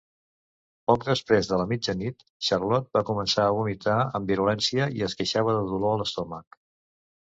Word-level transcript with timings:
Poc 0.91 1.05
després 1.09 1.49
de 1.51 1.59
la 1.63 1.67
mitjanit, 1.73 2.25
Charlotte 2.49 2.99
va 2.99 3.05
començar 3.13 3.47
a 3.47 3.55
vomitar 3.61 4.01
amb 4.09 4.35
virulència 4.35 4.93
i 5.01 5.09
es 5.13 5.21
queixava 5.23 5.59
de 5.61 5.65
dolor 5.75 5.97
a 5.97 6.05
l'estómac. 6.05 6.65